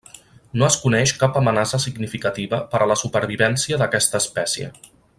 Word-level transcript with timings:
No 0.61 0.65
es 0.67 0.77
coneix 0.85 1.13
cap 1.23 1.37
amenaça 1.41 1.79
significativa 1.85 2.63
per 2.75 2.81
a 2.87 2.91
la 2.93 2.99
supervivència 3.05 3.81
d'aquesta 3.83 4.27
espècie. 4.27 4.73